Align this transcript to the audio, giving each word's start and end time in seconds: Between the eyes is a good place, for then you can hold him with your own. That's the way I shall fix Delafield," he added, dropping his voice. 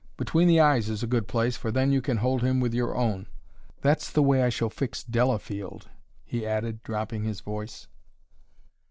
Between 0.17 0.47
the 0.47 0.59
eyes 0.59 0.89
is 0.89 1.03
a 1.03 1.05
good 1.05 1.27
place, 1.27 1.55
for 1.57 1.69
then 1.71 1.91
you 1.91 2.01
can 2.01 2.17
hold 2.17 2.41
him 2.41 2.59
with 2.59 2.73
your 2.73 2.95
own. 2.95 3.27
That's 3.81 4.09
the 4.11 4.23
way 4.23 4.41
I 4.41 4.49
shall 4.49 4.71
fix 4.71 5.03
Delafield," 5.03 5.89
he 6.25 6.43
added, 6.43 6.81
dropping 6.81 7.21
his 7.23 7.41
voice. 7.41 7.87